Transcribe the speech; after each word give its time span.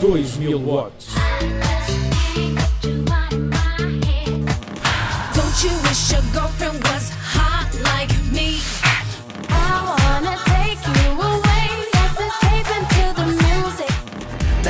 2000 0.00 0.64
watts. 0.64 1.14
Don't 5.34 5.62
you 5.62 5.72
wish 5.84 6.10
your 6.10 6.22
girlfriend 6.32 6.82
was 6.84 7.10
hot 7.12 7.68
like 7.84 8.08
me? 8.32 8.62
I 9.50 9.76
wanna 10.00 10.36
take 10.48 10.80
you 10.88 11.10
away. 11.20 11.68
Let's 11.92 12.16
escape 12.16 12.70
into 12.78 13.12
the 13.12 13.26
music. 13.44 13.92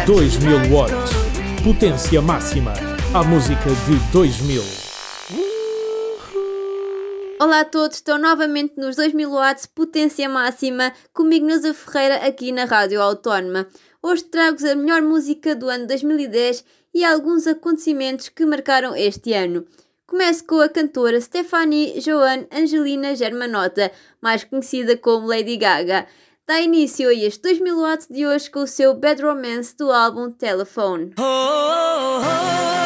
2000 0.06 0.72
watts. 0.72 1.12
Potência 1.62 2.20
máxima. 2.20 2.74
A 3.14 3.22
música 3.22 3.70
de 3.86 4.00
2000. 4.10 4.64
Olá 7.40 7.60
a 7.60 7.64
todos, 7.64 7.96
estou 7.96 8.18
novamente 8.18 8.78
nos 8.78 8.96
2000 8.96 9.30
watts 9.30 9.64
potência 9.64 10.28
máxima, 10.28 10.92
comigo 11.12 11.46
Neuza 11.46 11.72
Ferreira 11.72 12.16
aqui 12.26 12.52
na 12.52 12.64
Rádio 12.64 13.00
Autónoma. 13.00 13.66
Hoje 14.02 14.24
trago-vos 14.24 14.64
a 14.64 14.74
melhor 14.74 15.02
música 15.02 15.54
do 15.54 15.68
ano 15.68 15.86
2010 15.86 16.64
e 16.94 17.04
alguns 17.04 17.46
acontecimentos 17.46 18.30
que 18.30 18.46
marcaram 18.46 18.96
este 18.96 19.34
ano. 19.34 19.66
Começo 20.06 20.42
com 20.46 20.58
a 20.58 20.70
cantora 20.70 21.20
Stephanie 21.20 22.00
Joanne 22.00 22.48
Angelina 22.50 23.14
Germanotta, 23.14 23.92
mais 24.18 24.42
conhecida 24.42 24.96
como 24.96 25.26
Lady 25.26 25.58
Gaga. 25.58 26.06
Dá 26.46 26.58
início 26.62 27.10
a 27.10 27.14
este 27.14 27.42
2000 27.42 27.78
watts 27.78 28.08
de 28.08 28.26
hoje 28.26 28.50
com 28.50 28.60
o 28.60 28.66
seu 28.66 28.94
Bad 28.94 29.22
Romance 29.22 29.76
do 29.76 29.92
álbum 29.92 30.30
Telephone. 30.30 31.12
Roma, 31.18 32.79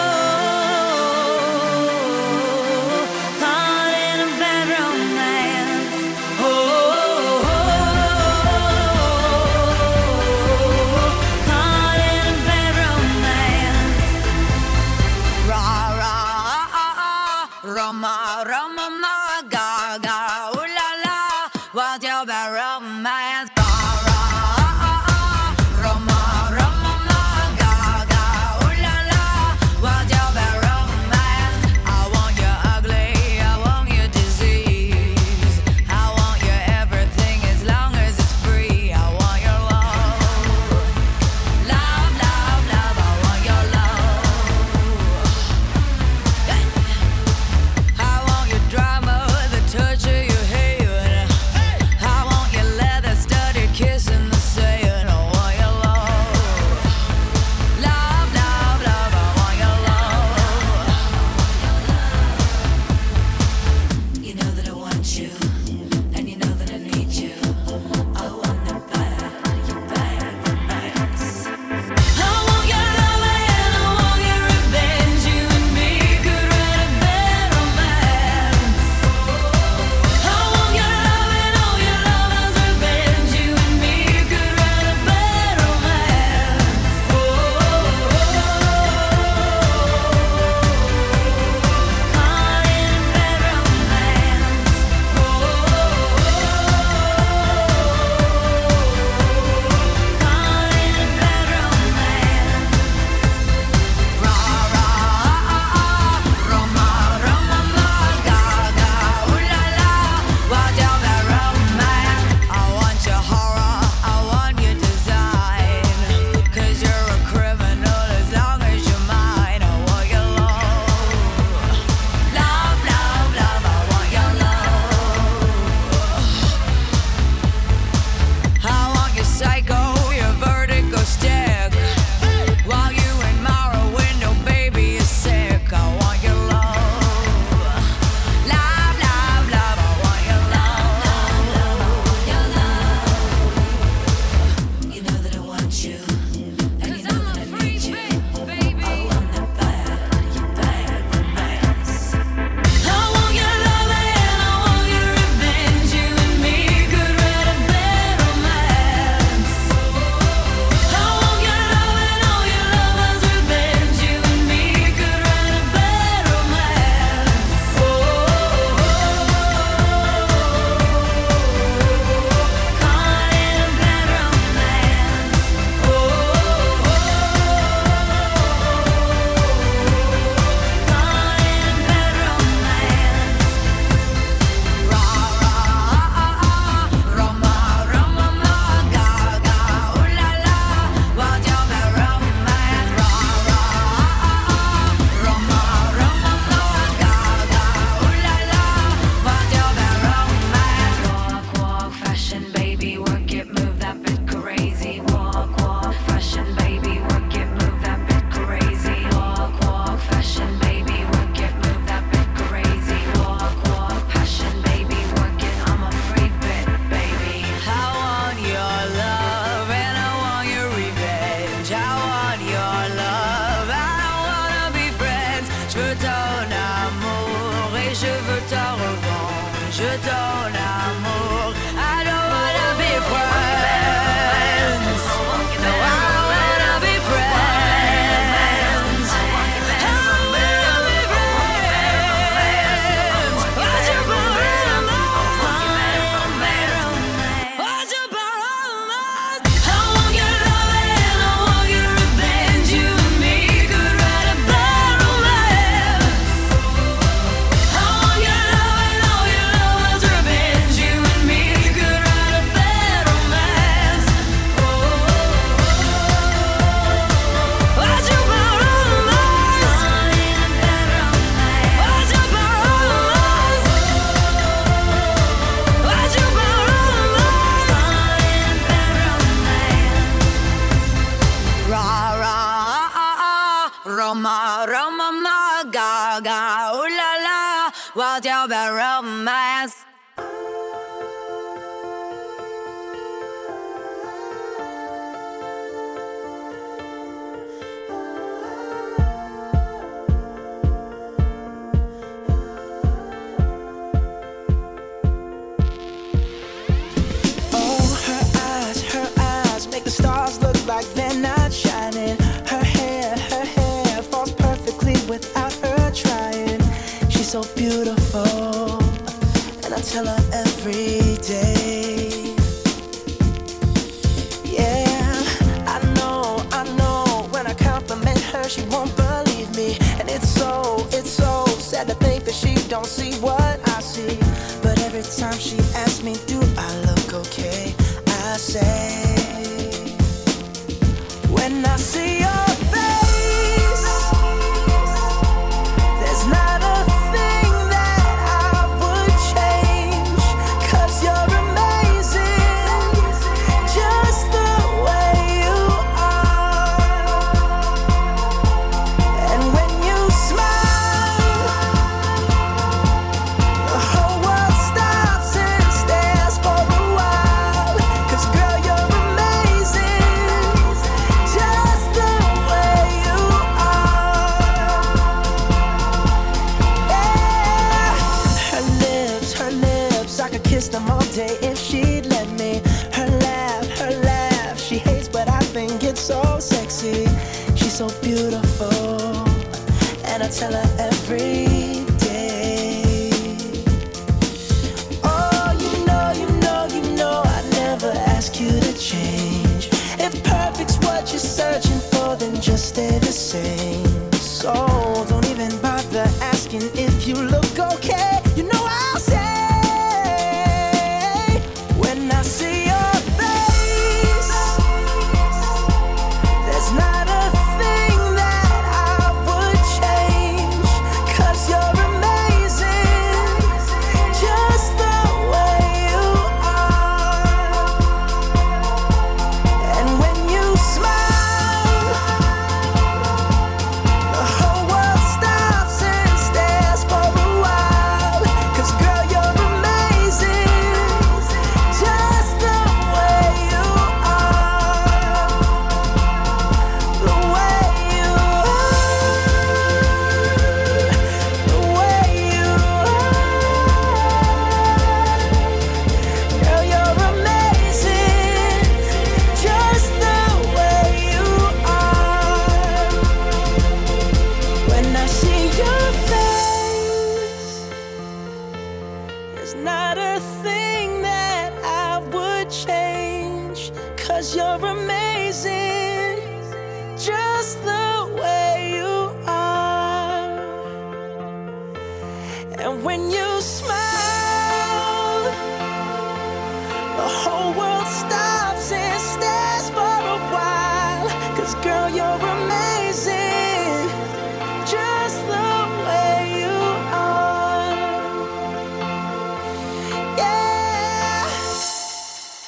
not 469.56 469.98
a 469.98 470.20
thing 470.42 471.02
that 471.02 471.52
I 471.64 471.98
would 472.12 472.50
change. 472.50 473.72
Cause 473.96 474.34
you're 474.36 474.64
amazing, 474.66 475.73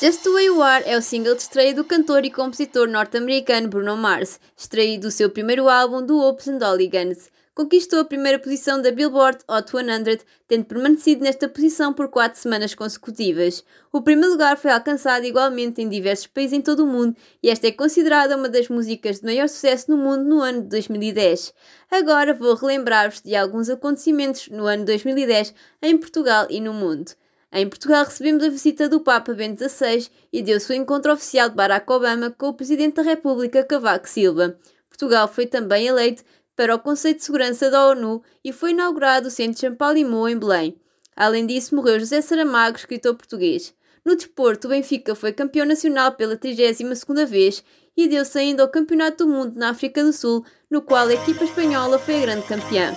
Just 0.06 0.22
the 0.22 0.30
Way 0.30 0.44
You 0.44 0.62
Are 0.62 0.84
é 0.86 0.96
o 0.96 1.02
single 1.02 1.34
de 1.34 1.42
estreia 1.42 1.74
do 1.74 1.82
cantor 1.82 2.24
e 2.24 2.30
compositor 2.30 2.86
norte-americano 2.86 3.66
Bruno 3.66 3.96
Mars, 3.96 4.38
extraído 4.56 5.08
do 5.08 5.10
seu 5.10 5.28
primeiro 5.28 5.68
álbum 5.68 6.00
do 6.00 6.20
Hopes 6.20 6.46
and 6.46 6.60
Hooligans. 6.64 7.28
Conquistou 7.52 7.98
a 7.98 8.04
primeira 8.04 8.38
posição 8.38 8.80
da 8.80 8.92
Billboard 8.92 9.38
Hot 9.48 9.68
100, 9.68 10.20
tendo 10.46 10.64
permanecido 10.64 11.24
nesta 11.24 11.48
posição 11.48 11.92
por 11.92 12.06
quatro 12.06 12.38
semanas 12.38 12.72
consecutivas. 12.72 13.64
O 13.92 14.00
primeiro 14.00 14.30
lugar 14.30 14.56
foi 14.56 14.70
alcançado 14.70 15.24
igualmente 15.24 15.82
em 15.82 15.88
diversos 15.88 16.28
países 16.28 16.56
em 16.56 16.62
todo 16.62 16.84
o 16.84 16.86
mundo 16.86 17.16
e 17.42 17.50
esta 17.50 17.66
é 17.66 17.72
considerada 17.72 18.36
uma 18.36 18.48
das 18.48 18.68
músicas 18.68 19.18
de 19.18 19.24
maior 19.24 19.48
sucesso 19.48 19.90
no 19.90 19.96
mundo 19.96 20.22
no 20.22 20.40
ano 20.40 20.62
de 20.62 20.68
2010. 20.68 21.52
Agora 21.90 22.32
vou 22.32 22.54
relembrar-vos 22.54 23.22
de 23.22 23.34
alguns 23.34 23.68
acontecimentos 23.68 24.46
no 24.50 24.66
ano 24.66 24.84
2010 24.84 25.52
em 25.82 25.98
Portugal 25.98 26.46
e 26.48 26.60
no 26.60 26.72
mundo. 26.72 27.10
Em 27.52 27.68
Portugal 27.68 28.04
recebemos 28.04 28.44
a 28.44 28.48
visita 28.48 28.88
do 28.88 29.00
Papa 29.00 29.32
Bento 29.32 29.62
XVI 29.66 30.08
e 30.32 30.42
deu-se 30.42 30.70
o 30.72 30.74
encontro 30.74 31.12
oficial 31.12 31.48
de 31.48 31.54
Barack 31.54 31.90
Obama 31.90 32.30
com 32.30 32.48
o 32.48 32.54
Presidente 32.54 32.96
da 32.96 33.02
República 33.02 33.64
Cavaco 33.64 34.08
Silva. 34.08 34.58
Portugal 34.88 35.28
foi 35.28 35.46
também 35.46 35.86
eleito 35.86 36.24
para 36.56 36.74
o 36.74 36.78
Conselho 36.78 37.16
de 37.16 37.24
Segurança 37.24 37.70
da 37.70 37.86
ONU 37.86 38.22
e 38.44 38.52
foi 38.52 38.70
inaugurado 38.70 39.28
o 39.28 39.30
Centro 39.30 39.60
Champalimau 39.60 40.28
em 40.28 40.38
Belém. 40.38 40.76
Além 41.14 41.46
disso, 41.46 41.74
morreu 41.74 42.00
José 42.00 42.20
Saramago, 42.20 42.76
escritor 42.76 43.14
português. 43.14 43.74
No 44.04 44.16
desporto, 44.16 44.66
o 44.66 44.70
Benfica 44.70 45.14
foi 45.14 45.32
campeão 45.32 45.66
nacional 45.66 46.12
pela 46.12 46.36
32ª 46.36 47.26
vez 47.26 47.64
e 47.96 48.06
deu-se 48.06 48.38
ainda 48.38 48.62
ao 48.62 48.68
Campeonato 48.68 49.24
do 49.24 49.32
Mundo 49.32 49.58
na 49.58 49.70
África 49.70 50.04
do 50.04 50.12
Sul, 50.12 50.44
no 50.70 50.82
qual 50.82 51.08
a 51.08 51.14
equipa 51.14 51.44
espanhola 51.44 51.98
foi 51.98 52.16
a 52.16 52.20
grande 52.20 52.46
campeã. 52.46 52.94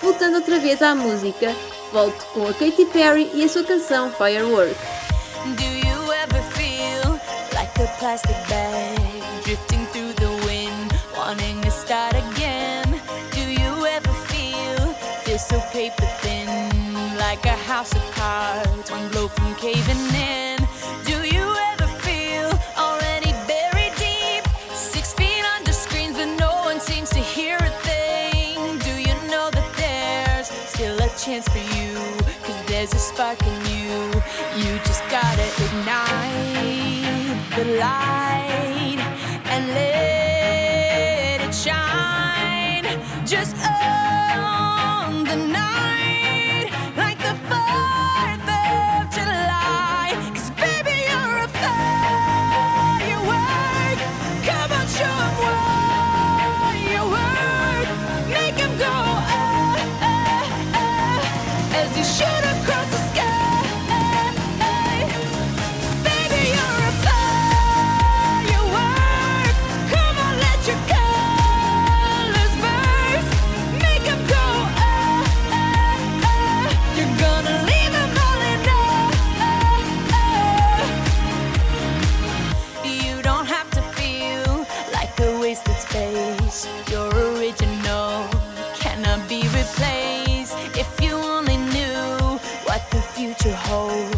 Voltando 0.00 0.36
outra 0.36 0.58
vez 0.58 0.82
à 0.82 0.94
música, 0.94 1.54
volto 1.92 2.24
com 2.32 2.48
a 2.48 2.54
Katy 2.54 2.86
Perry 2.86 3.30
e 3.34 3.44
a 3.44 3.48
sua 3.48 3.62
canção 3.62 4.10
Firework. 4.10 4.74
Do 5.44 5.62
you 5.62 6.12
ever 6.12 6.42
feel 6.52 7.20
like 7.54 7.70
a 7.78 7.86
plastic 7.98 8.36
bag 8.48 8.98
drifting 9.44 9.84
through 9.86 10.14
the 10.14 10.30
wind, 10.46 10.92
wanting 11.16 11.60
to 11.60 11.70
start 11.70 12.14
again? 12.16 12.84
Do 13.32 13.40
you 13.40 13.86
ever 13.86 14.12
feel 14.28 14.94
feel 15.24 15.38
so 15.38 15.60
paper 15.72 16.06
thin, 16.22 16.48
like 17.18 17.44
a 17.44 17.56
house 17.68 17.92
of 17.94 18.02
cards, 18.14 18.90
one 18.90 19.08
blow 19.10 19.28
from 19.28 19.54
caving 19.56 20.14
in? 20.14 20.58
Do 21.04 21.26
you 21.26 21.44
ever 21.72 21.88
feel 22.00 22.48
already 22.78 23.32
buried 23.46 23.92
deep, 23.96 24.44
six 24.72 25.12
feet 25.12 25.44
under 25.56 25.72
screens, 25.72 26.16
but 26.16 26.28
no 26.38 26.52
one 26.64 26.80
seems 26.80 27.10
to 27.10 27.18
hear 27.20 27.56
a 27.56 27.70
thing? 27.84 28.78
Do 28.78 28.92
you 28.98 29.14
know 29.30 29.50
that 29.50 29.68
there's 29.76 30.48
still 30.48 30.96
a 30.98 31.08
chance 31.18 31.46
for 31.48 31.58
you? 31.58 31.71
Spark 33.02 33.42
in 33.44 33.60
you. 33.66 34.22
You 34.62 34.78
just 34.84 35.02
gotta 35.10 35.46
ignite 35.64 37.36
the 37.56 37.64
light 37.80 39.00
and 39.46 39.66
let 39.74 41.40
it 41.40 41.54
shine. 41.54 42.86
Just 43.26 43.56
on 43.56 44.11
Oh. 93.74 94.11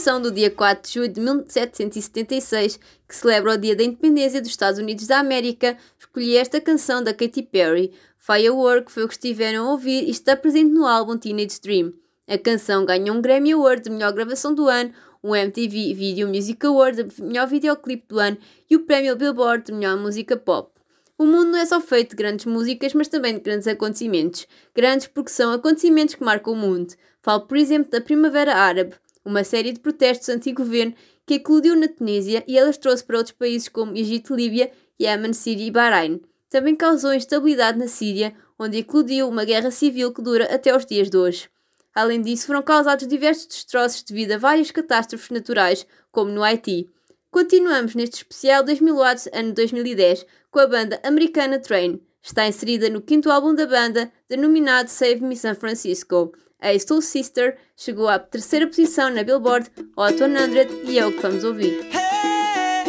Comemoração 0.00 0.20
do 0.20 0.30
dia 0.30 0.50
4 0.50 0.88
de 0.88 0.94
julho 0.94 1.12
de 1.12 1.20
1776, 1.20 2.80
que 3.06 3.14
celebra 3.14 3.52
o 3.52 3.58
Dia 3.58 3.76
da 3.76 3.84
Independência 3.84 4.40
dos 4.40 4.50
Estados 4.50 4.78
Unidos 4.78 5.06
da 5.06 5.18
América, 5.18 5.76
escolhi 5.98 6.36
esta 6.36 6.58
canção 6.58 7.04
da 7.04 7.12
Katy 7.12 7.42
Perry. 7.42 7.92
Firework 8.18 8.90
foi 8.90 9.04
o 9.04 9.08
que 9.08 9.14
estiveram 9.14 9.66
a 9.66 9.72
ouvir 9.72 10.04
e 10.04 10.10
está 10.10 10.34
presente 10.34 10.72
no 10.72 10.86
álbum 10.86 11.18
Teenage 11.18 11.60
Dream. 11.62 11.92
A 12.26 12.38
canção 12.38 12.86
ganhou 12.86 13.14
um 13.14 13.20
Grammy 13.20 13.52
Award 13.52 13.82
de 13.82 13.90
melhor 13.90 14.12
gravação 14.12 14.54
do 14.54 14.68
ano, 14.68 14.90
um 15.22 15.36
MTV 15.36 15.92
Video 15.92 16.28
Music 16.28 16.64
Award 16.64 17.02
de 17.02 17.22
melhor 17.22 17.46
videoclipe 17.46 18.06
do 18.08 18.18
ano 18.18 18.38
e 18.70 18.76
o 18.76 18.86
prémio 18.86 19.16
Billboard 19.16 19.66
de 19.66 19.72
melhor 19.72 19.98
música 19.98 20.34
pop. 20.34 20.70
O 21.18 21.26
mundo 21.26 21.50
não 21.50 21.58
é 21.58 21.66
só 21.66 21.78
feito 21.78 22.10
de 22.10 22.16
grandes 22.16 22.46
músicas, 22.46 22.94
mas 22.94 23.08
também 23.08 23.34
de 23.34 23.40
grandes 23.40 23.68
acontecimentos. 23.68 24.46
Grandes 24.74 25.06
porque 25.06 25.30
são 25.30 25.52
acontecimentos 25.52 26.14
que 26.14 26.24
marcam 26.24 26.54
o 26.54 26.56
mundo. 26.56 26.94
Falo, 27.20 27.42
por 27.42 27.58
exemplo, 27.58 27.90
da 27.90 28.00
Primavera 28.00 28.54
Árabe, 28.54 28.94
uma 29.24 29.44
série 29.44 29.72
de 29.72 29.80
protestos 29.80 30.28
anti-governo 30.28 30.94
que 31.26 31.34
eclodiu 31.34 31.76
na 31.76 31.88
Tunísia 31.88 32.44
e 32.46 32.58
elas 32.58 32.78
trouxe 32.78 33.04
para 33.04 33.18
outros 33.18 33.36
países 33.36 33.68
como 33.68 33.96
Egito, 33.96 34.34
Líbia, 34.34 34.70
Yemen, 35.00 35.32
Síria 35.32 35.66
e 35.66 35.70
Bahrein. 35.70 36.20
Também 36.48 36.74
causou 36.74 37.14
instabilidade 37.14 37.78
na 37.78 37.86
Síria, 37.86 38.34
onde 38.58 38.78
eclodiu 38.78 39.28
uma 39.28 39.44
guerra 39.44 39.70
civil 39.70 40.12
que 40.12 40.20
dura 40.20 40.52
até 40.52 40.76
os 40.76 40.84
dias 40.84 41.08
de 41.08 41.16
hoje. 41.16 41.48
Além 41.94 42.20
disso, 42.20 42.46
foram 42.46 42.62
causados 42.62 43.06
diversos 43.06 43.46
destroços 43.46 44.02
devido 44.02 44.32
a 44.32 44.38
várias 44.38 44.70
catástrofes 44.70 45.30
naturais, 45.30 45.86
como 46.10 46.30
no 46.30 46.42
Haiti. 46.42 46.88
Continuamos 47.30 47.94
neste 47.94 48.16
especial 48.16 48.64
2000 48.64 48.96
watts 48.96 49.28
ano 49.32 49.52
2010 49.54 50.26
com 50.50 50.58
a 50.58 50.66
banda 50.66 51.00
americana 51.04 51.60
Train. 51.60 52.00
Está 52.22 52.46
inserida 52.46 52.90
no 52.90 53.00
quinto 53.00 53.30
álbum 53.30 53.54
da 53.54 53.66
banda, 53.66 54.12
denominado 54.28 54.90
Save 54.90 55.20
Me 55.20 55.36
San 55.36 55.54
Francisco. 55.54 56.32
A 56.60 56.78
Soul 56.78 57.00
Sister 57.00 57.56
chegou 57.76 58.08
à 58.08 58.18
terceira 58.18 58.66
posição 58.66 59.10
na 59.10 59.22
Billboard 59.22 59.70
Hot 59.96 60.18
100 60.18 60.90
e 60.90 60.98
é 60.98 61.06
o 61.06 61.12
que 61.12 61.22
vamos 61.22 61.44
ouvir. 61.44 61.80
Hey, 61.90 62.84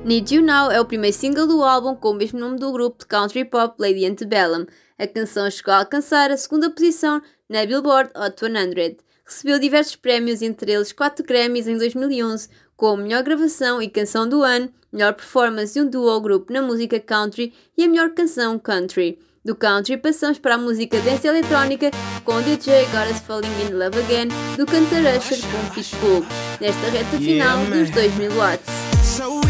Need 0.05 0.35
You 0.35 0.43
Now 0.43 0.69
é 0.69 0.81
o 0.81 0.85
primeiro 0.85 1.17
single 1.17 1.47
do 1.47 1.63
álbum 1.63 1.95
com 1.95 2.11
o 2.11 2.15
mesmo 2.15 2.39
nome 2.39 2.59
do 2.59 2.73
grupo 2.73 2.99
de 2.99 3.07
country 3.07 3.45
pop 3.45 3.77
Lady 3.79 4.05
Antebellum. 4.05 4.67
A 4.99 5.07
canção 5.07 5.49
chegou 5.49 5.73
a 5.73 5.79
alcançar 5.79 6.29
a 6.33 6.37
segunda 6.37 6.69
posição 6.71 7.23
na 7.49 7.65
Billboard 7.65 8.11
Hot 8.17 8.35
100. 8.41 8.97
Recebeu 9.25 9.61
diversos 9.61 9.95
prémios, 9.95 10.43
entre 10.43 10.73
eles 10.73 10.93
4 10.93 11.25
Grammys 11.25 11.69
em 11.69 11.79
2011, 11.79 12.49
como 12.77 13.05
melhor 13.05 13.23
gravação 13.23 13.81
e 13.81 13.89
canção 13.89 14.29
do 14.29 14.43
ano, 14.43 14.71
melhor 14.93 15.15
performance 15.15 15.73
de 15.73 15.81
um 15.81 15.89
duo 15.89 16.11
ou 16.11 16.21
grupo 16.21 16.53
na 16.53 16.61
música 16.61 16.99
country 16.99 17.55
e 17.79 17.85
a 17.85 17.89
melhor 17.89 18.11
canção 18.11 18.59
country. 18.59 19.21
Do 19.45 19.55
country 19.55 19.97
passamos 19.97 20.39
para 20.39 20.57
a 20.57 20.59
música 20.59 21.01
dance 21.01 21.27
eletrónica 21.29 21.93
com 22.25 22.35
o 22.35 22.43
DJ 22.43 22.87
Got 22.87 23.13
Us 23.13 23.21
Falling 23.21 23.49
In 23.69 23.75
Love 23.75 24.01
Again 24.01 24.29
do 24.57 24.67
cantor 24.67 25.03
Usher 25.17 25.39
com 25.43 25.75
Pitbull, 25.75 26.27
nesta 26.61 26.89
reta 26.91 27.19
final 27.19 27.65
dos 27.67 27.89
2000 27.91 28.33
watts. 28.33 29.42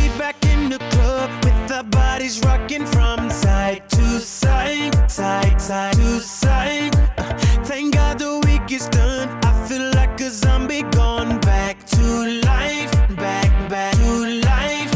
always 2.33 2.45
rocking 2.45 2.87
from 2.87 3.31
side 3.31 3.89
to 3.91 4.21
side, 4.21 5.11
side, 5.11 5.61
side 5.61 5.95
to 5.95 6.21
side. 6.21 6.95
Uh, 7.19 7.39
thank 7.65 7.95
God 7.95 8.19
the 8.19 8.41
week 8.47 8.73
is 8.73 8.89
done. 8.89 9.29
I 9.45 9.69
feel 9.69 9.91
like 9.95 10.21
a 10.21 10.31
zombie 10.31 10.83
gone 10.83 11.41
back 11.41 11.85
to 11.87 12.03
life, 12.47 12.93
back, 13.17 13.51
back 13.69 13.95
to 13.97 14.41
life. 14.47 14.93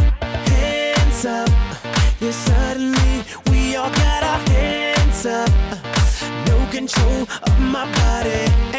Hands 0.49 1.25
up, 1.25 1.51
yeah, 2.21 2.31
suddenly 2.31 3.25
we 3.51 3.77
all 3.77 3.91
got 3.91 4.23
our 4.23 4.41
hands 4.51 5.27
up. 5.27 5.51
Uh, 5.71 6.45
no 6.47 6.67
control 6.71 7.23
of 7.23 7.61
my 7.61 7.85
body 7.93 8.76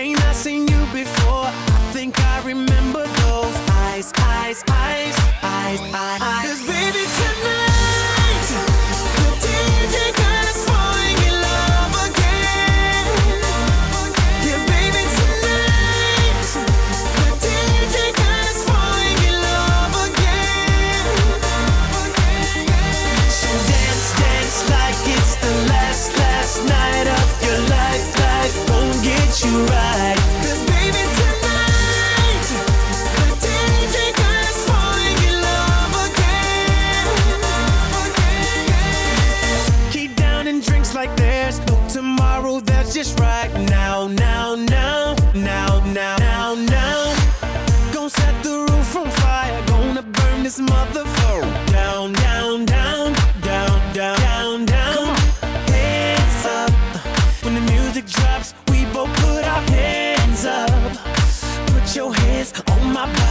my 62.97 63.26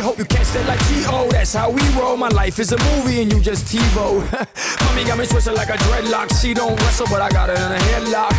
baby. 0.00 0.06
Hope 0.06 0.18
you 0.18 0.24
catch 0.24 0.48
that 0.52 0.66
like 0.66 0.80
T.O. 0.88 1.28
That's 1.30 1.54
how 1.54 1.70
we 1.70 1.82
roll. 1.98 2.16
My 2.16 2.28
life 2.28 2.58
is 2.58 2.72
a 2.72 2.78
movie 2.78 3.22
and 3.22 3.32
you 3.32 3.40
just 3.40 3.66
TiVo. 3.66 4.20
Mommy 4.86 5.04
got 5.04 5.18
me 5.18 5.26
twisted 5.26 5.54
like 5.54 5.68
a 5.68 5.76
dreadlock. 5.76 6.40
She 6.40 6.54
don't 6.54 6.78
wrestle, 6.80 7.06
but 7.10 7.20
I 7.20 7.28
got 7.30 7.48
her 7.48 7.54
in 7.54 7.72
a 7.72 7.78
headlock. 7.90 8.32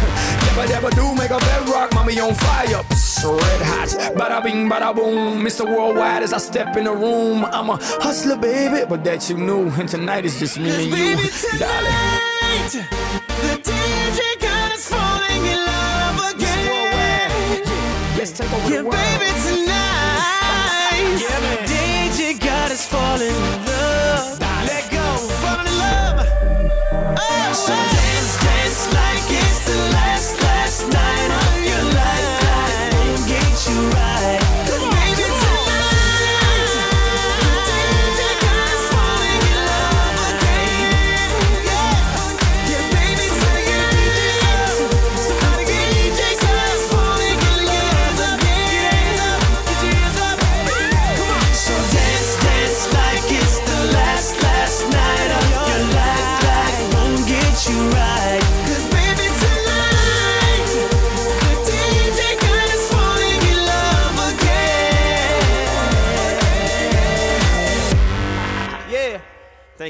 Never, 0.48 0.68
never 0.70 0.90
do 0.92 1.14
make 1.16 1.30
a 1.32 1.38
bedrock. 1.40 1.94
Mommy 1.94 2.20
on 2.20 2.34
fire, 2.34 2.84
Psst, 2.90 3.24
red 3.26 3.62
hot. 3.62 3.90
Bada 4.16 4.44
bing, 4.44 4.70
bada 4.70 4.94
boom. 4.96 5.44
Mr. 5.44 5.66
Worldwide 5.66 6.24
as 6.24 6.34
I 6.34 6.38
step 6.38 6.76
in 6.78 6.86
the 6.86 6.94
room. 6.94 7.46
I'm 7.46 7.70
a 7.70 7.78
hustler, 7.82 8.38
baby, 8.38 8.86
but 8.88 9.04
that 9.04 9.30
you 9.30 9.38
knew. 9.38 9.70
And 9.80 9.88
tonight 9.90 10.26
is 10.26 10.40
just 10.40 10.58
me 10.60 10.70
and 10.72 10.86
you, 10.86 10.92
Baby 10.92 11.30
darling. 11.60 12.70
tonight, 12.70 12.88
the 13.42 13.72
DJ 13.72 14.20
us 14.74 14.88
falling 14.90 15.46
in 15.46 15.60
love 15.66 16.34
again. 16.36 17.64
Let's 18.18 18.32
take 18.32 18.52
over 18.52 18.70
Yeah, 18.70 18.78
the 18.82 18.84
world. 18.86 18.96
baby 18.96 19.21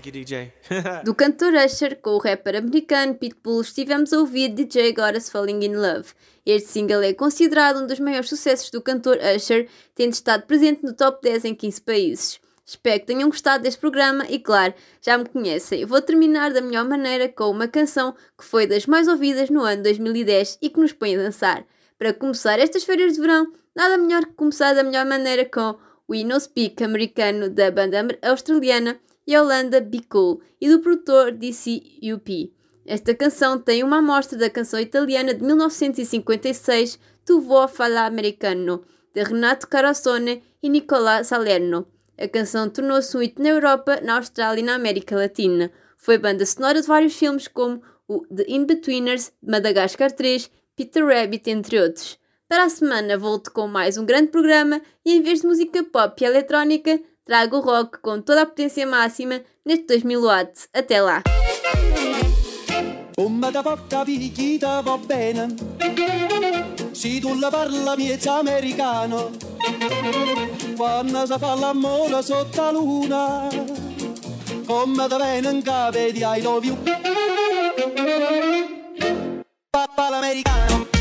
Thank 0.02 0.08
you, 0.08 0.26
DJ. 0.26 0.52
Do 1.06 1.14
cantor 1.14 1.54
Usher 1.54 2.02
com 2.02 2.12
o 2.12 2.18
rapper 2.18 2.56
americano 2.56 3.14
Pitbull 3.14 3.62
estivemos 3.62 4.12
a 4.12 4.18
ouvir 4.18 4.50
DJ 4.50 4.96
Us 5.16 5.30
Falling 5.30 5.64
in 5.64 5.76
Love. 5.76 6.14
Este 6.44 6.70
single 6.70 7.04
é 7.04 7.14
considerado 7.14 7.84
um 7.84 7.86
dos 7.86 8.00
maiores 8.00 8.28
sucessos 8.28 8.72
do 8.72 8.82
cantor 8.82 9.20
Usher, 9.36 9.68
tendo 9.94 10.14
estado 10.14 10.48
presente 10.48 10.84
no 10.84 10.94
top 10.94 11.22
10 11.22 11.46
em 11.46 11.54
15 11.54 11.82
países. 11.82 12.40
Espero 12.66 13.00
que 13.00 13.06
tenham 13.06 13.30
gostado 13.30 13.64
deste 13.64 13.80
programa 13.80 14.26
e, 14.28 14.40
claro, 14.40 14.74
já 15.02 15.18
me 15.20 15.26
conhecem. 15.26 15.86
Vou 15.86 16.02
terminar 16.02 16.52
da 16.52 16.62
melhor 16.62 16.86
maneira 16.86 17.30
com 17.30 17.52
uma 17.52 17.68
canção 17.68 18.16
que 18.36 18.44
foi 18.44 18.66
das 18.66 18.88
mais 18.88 19.08
ouvidas 19.08 19.52
no 19.52 19.62
ano 19.62 19.84
2010 19.84 20.58
e 20.64 20.70
que 20.70 20.80
nos 20.80 20.94
põe 20.94 21.16
a 21.16 21.20
dançar. 21.20 21.64
Para 22.00 22.12
começar 22.12 22.58
estas 22.58 22.84
férias 22.84 23.14
de 23.14 23.22
verão, 23.22 23.54
nada 23.76 24.00
melhor 24.00 24.26
que 24.26 24.34
começar 24.34 24.74
da 24.74 24.84
melhor 24.84 25.06
maneira 25.06 25.46
com 25.46 25.78
o 26.08 26.16
No 26.26 26.40
Speak 26.40 26.84
americano 26.84 27.52
da 27.52 27.70
banda 27.70 28.18
australiana 28.24 29.00
Yolanda 29.30 29.82
Be 29.82 30.02
Cool 30.10 30.42
e 30.60 30.70
do 30.70 30.80
produtor 30.80 31.32
DCUP. 31.32 32.54
Esta 32.86 33.14
canção 33.14 33.60
tem 33.60 33.84
uma 33.84 33.98
amostra 33.98 34.38
da 34.38 34.50
canção 34.50 34.80
italiana 34.80 35.34
de 35.34 35.44
1956 35.44 37.00
Tu 37.24 37.40
vuoi 37.40 37.68
falar 37.68 38.08
americano, 38.08 38.84
de 39.14 39.24
Renato 39.24 39.68
Carosone 39.68 40.44
e 40.62 40.70
Nicolás 40.70 41.28
Salerno. 41.28 41.88
A 42.18 42.28
canção 42.28 42.70
tornou-se 42.70 43.16
um 43.16 43.20
hit 43.20 43.40
na 43.40 43.50
Europa, 43.50 44.00
na 44.02 44.18
Austrália 44.18 44.62
e 44.62 44.64
na 44.64 44.76
América 44.76 45.16
Latina. 45.16 45.72
Foi 45.98 46.18
banda 46.18 46.46
sonora 46.46 46.82
de 46.82 46.88
vários 46.88 47.16
filmes 47.16 47.48
como 47.48 47.82
o 48.08 48.26
The 48.28 48.46
In-Betweeners, 48.48 49.32
Madagascar 49.42 50.12
3, 50.12 50.50
Peter 50.76 51.06
Rabbit, 51.06 51.50
entre 51.50 51.80
outros. 51.80 52.20
Para 52.48 52.66
a 52.66 52.70
semana 52.70 53.18
volto 53.18 53.52
com 53.52 53.68
mais 53.68 53.98
um 53.98 54.06
grande 54.06 54.32
programa 54.32 54.82
e 55.06 55.14
em 55.14 55.22
vez 55.22 55.42
de 55.42 55.48
música 55.48 55.84
pop 55.84 56.22
e 56.22 56.26
eletrónica, 56.26 57.00
trago 57.26 57.58
o 57.58 57.62
rock 57.62 58.00
com 58.02 58.22
toda 58.22 58.44
a 58.44 58.46
potência 58.46 58.86
máxima 58.86 59.42
neste 59.66 59.86
2000 59.88 60.22
watts. 60.22 60.68
Até 60.74 61.02
lá! 61.02 61.24
Come 63.16 63.52
da 63.52 63.62
va 63.62 64.98
bene 64.98 65.48
tu 67.20 67.40
la 67.40 67.50
parla 67.50 67.96
miezza 67.96 68.40
americano 68.40 69.32
Quando 70.76 71.26
si 71.26 71.38
fa 71.38 71.56
l'amore 71.56 72.22
sotto 72.24 72.62
la 72.62 72.72
luna 72.72 73.48
Come 74.66 75.08
da 75.08 75.18
bene 75.18 75.62
Papà 79.70 80.10
l'americano 80.10 81.01